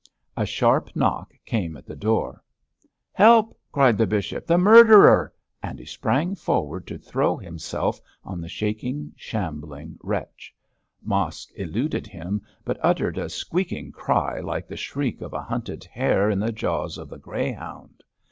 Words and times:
A 0.35 0.47
sharp 0.47 0.89
knock 0.95 1.35
came 1.45 1.77
at 1.77 1.85
the 1.85 1.95
door. 1.95 2.43
'Help!' 3.13 3.55
cried 3.71 3.99
the 3.99 4.07
bishop. 4.07 4.47
'The 4.47 4.57
murderer!' 4.57 5.31
and 5.61 5.77
he 5.77 5.85
sprang 5.85 6.33
forward 6.33 6.87
to 6.87 6.97
throw 6.97 7.37
himself 7.37 8.01
on 8.23 8.41
the 8.41 8.49
shaking, 8.49 9.13
shambling 9.15 9.99
wretch. 10.01 10.55
Mosk 11.03 11.51
eluded 11.55 12.07
him, 12.07 12.41
but 12.65 12.79
uttered 12.81 13.19
a 13.19 13.29
squeaking 13.29 13.91
cry 13.91 14.39
like 14.39 14.67
the 14.67 14.75
shriek 14.75 15.21
of 15.21 15.33
a 15.33 15.43
hunted 15.43 15.83
hare 15.83 16.31
in 16.31 16.39
the 16.39 16.51
jaws 16.51 16.97
of 16.97 17.07
the 17.09 17.19
greyhound. 17.19 18.01